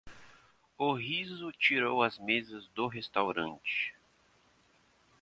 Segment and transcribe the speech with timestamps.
[0.79, 3.93] O riso tirou as mesas do restaurante.